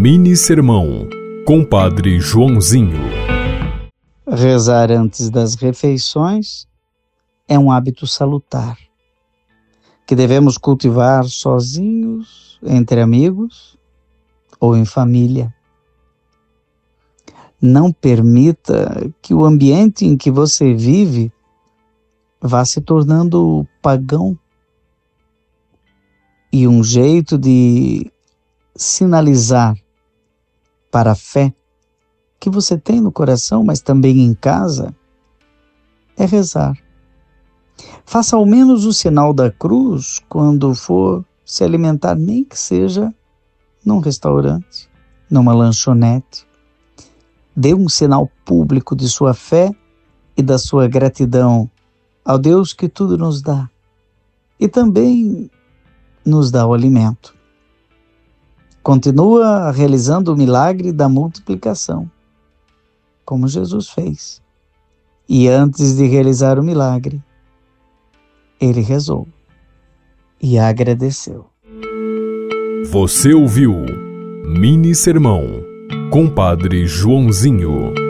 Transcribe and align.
Mini 0.00 0.36
Sermão, 0.36 1.08
Compadre 1.44 2.20
Joãozinho. 2.20 3.00
Rezar 4.28 4.92
antes 4.92 5.28
das 5.28 5.56
refeições 5.56 6.68
é 7.48 7.58
um 7.58 7.68
hábito 7.68 8.06
salutar, 8.06 8.78
que 10.06 10.14
devemos 10.14 10.56
cultivar 10.56 11.24
sozinhos, 11.24 12.60
entre 12.62 13.00
amigos 13.00 13.76
ou 14.60 14.76
em 14.76 14.84
família. 14.84 15.52
Não 17.60 17.90
permita 17.90 19.12
que 19.20 19.34
o 19.34 19.44
ambiente 19.44 20.06
em 20.06 20.16
que 20.16 20.30
você 20.30 20.74
vive 20.74 21.32
vá 22.40 22.64
se 22.64 22.80
tornando 22.80 23.66
pagão 23.82 24.38
e 26.52 26.68
um 26.68 26.84
jeito 26.84 27.36
de 27.36 28.08
sinalizar 28.76 29.74
para 30.90 31.12
a 31.12 31.14
fé 31.14 31.52
que 32.40 32.48
você 32.48 32.78
tem 32.78 33.00
no 33.00 33.10
coração, 33.10 33.64
mas 33.64 33.80
também 33.80 34.20
em 34.20 34.34
casa, 34.34 34.94
é 36.16 36.24
rezar. 36.24 36.76
Faça 38.04 38.36
ao 38.36 38.46
menos 38.46 38.84
o 38.84 38.92
sinal 38.92 39.32
da 39.32 39.50
cruz 39.50 40.20
quando 40.28 40.74
for 40.74 41.24
se 41.44 41.64
alimentar, 41.64 42.14
nem 42.14 42.44
que 42.44 42.58
seja 42.58 43.12
num 43.84 43.98
restaurante, 43.98 44.88
numa 45.30 45.52
lanchonete. 45.52 46.46
Dê 47.56 47.74
um 47.74 47.88
sinal 47.88 48.30
público 48.44 48.94
de 48.94 49.08
sua 49.08 49.34
fé 49.34 49.70
e 50.36 50.42
da 50.42 50.58
sua 50.58 50.86
gratidão 50.86 51.68
ao 52.24 52.38
Deus 52.38 52.72
que 52.72 52.88
tudo 52.88 53.16
nos 53.16 53.42
dá 53.42 53.68
e 54.60 54.68
também 54.68 55.50
nos 56.24 56.50
dá 56.50 56.66
o 56.66 56.74
alimento. 56.74 57.34
Continua 58.88 59.70
realizando 59.70 60.32
o 60.32 60.34
milagre 60.34 60.92
da 60.92 61.10
multiplicação, 61.10 62.10
como 63.22 63.46
Jesus 63.46 63.90
fez. 63.90 64.40
E 65.28 65.46
antes 65.46 65.94
de 65.94 66.06
realizar 66.06 66.58
o 66.58 66.64
milagre, 66.64 67.22
ele 68.58 68.80
rezou 68.80 69.28
e 70.40 70.58
agradeceu. 70.58 71.44
Você 72.90 73.34
ouviu 73.34 73.74
Mini 74.46 74.94
Sermão, 74.94 75.44
Compadre 76.10 76.86
Joãozinho. 76.86 78.07